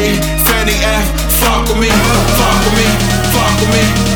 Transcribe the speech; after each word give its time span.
Fanny 0.00 0.72
F, 0.82 1.30
fuck 1.40 1.68
with 1.68 1.78
me, 1.78 1.88
fuck 1.88 2.64
with 2.64 2.74
me, 2.74 2.86
fuck 3.32 3.60
with 3.60 4.06
me. 4.06 4.09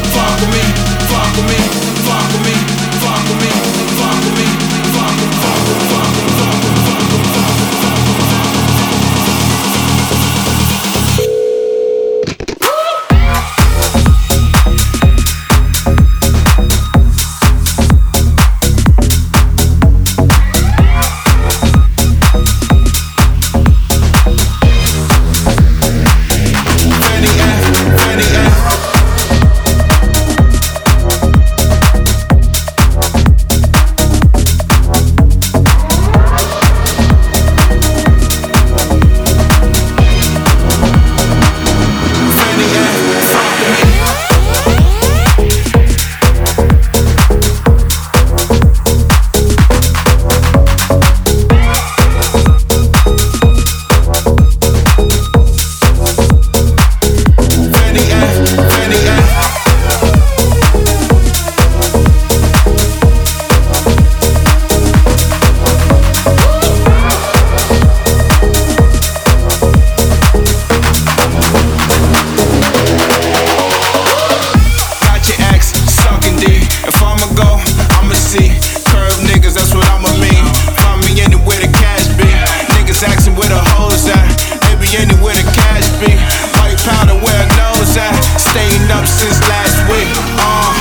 See. 78.34 78.50
Curve 78.90 79.14
niggas, 79.30 79.54
that's 79.54 79.70
what 79.74 79.86
I'ma 79.94 80.10
mean. 80.18 80.44
Find 80.82 80.98
me 81.06 81.22
anywhere 81.22 81.60
the 81.62 81.70
cash 81.70 82.10
be. 82.18 82.26
Niggas 82.74 83.06
asking 83.06 83.38
where 83.38 83.50
the 83.50 83.62
hoes 83.78 84.06
at. 84.10 84.26
They 84.66 84.74
be 84.82 84.90
anywhere 84.98 85.34
the 85.38 85.46
cash 85.54 85.86
be. 86.02 86.10
White 86.58 86.78
powder 86.82 87.14
where 87.22 87.38
a 87.38 87.48
nose 87.54 87.94
at. 87.94 88.14
Staying 88.38 88.90
up 88.90 89.06
since 89.06 89.38
last 89.46 89.78
week. 89.86 90.10
Uh, 90.42 90.74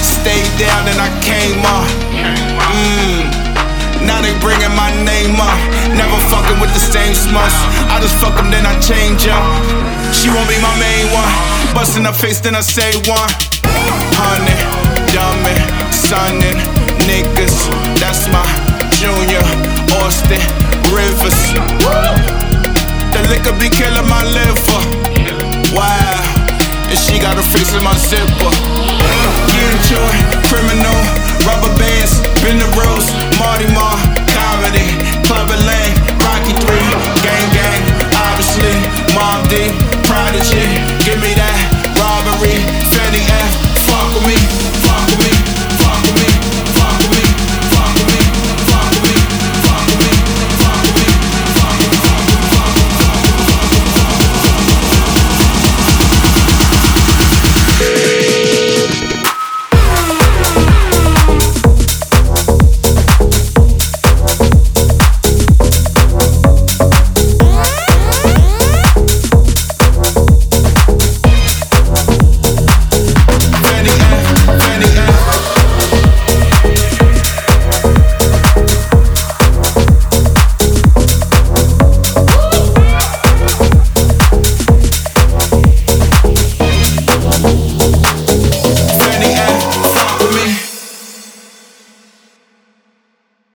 stayed 0.00 0.48
down 0.56 0.88
and 0.88 0.96
I 0.96 1.10
came 1.20 1.60
up. 1.60 1.88
Mmm. 2.72 3.20
Now 4.08 4.18
they 4.24 4.34
bringing 4.40 4.74
my 4.74 4.90
name 5.04 5.36
up. 5.38 5.58
Never 5.94 6.18
fucking 6.32 6.58
with 6.58 6.72
the 6.72 6.82
same 6.82 7.14
smush. 7.14 7.54
I 7.92 8.00
just 8.00 8.16
fuck 8.16 8.34
them, 8.34 8.50
then 8.50 8.66
I 8.66 8.74
change 8.80 9.28
up. 9.28 9.44
She 10.10 10.28
won't 10.32 10.48
be 10.48 10.58
my 10.58 10.74
main 10.80 11.06
one. 11.12 11.32
Busting 11.76 12.04
her 12.04 12.16
face, 12.16 12.40
then 12.40 12.56
I 12.56 12.60
say 12.60 12.90
one. 13.06 13.30
Honey, 14.18 14.58
dummy, 15.12 15.54
sonnin', 15.92 16.58
niggas. 17.04 17.68
That's 18.00 18.26
my 18.32 18.44
junior, 18.96 19.44
Austin, 20.00 20.40
Rivers. 20.88 21.38
The 23.12 23.20
liquor 23.28 23.52
be 23.60 23.68
killing 23.68 24.08
my 24.08 24.24
liver. 24.24 24.80
Wow. 25.76 26.22
And 26.88 26.98
she 26.98 27.18
got 27.18 27.38
a 27.38 27.42
face 27.42 27.72
in 27.74 27.84
my 27.84 27.94
zipper. 27.96 28.52
Get 29.52 29.72
criminal. 29.88 30.11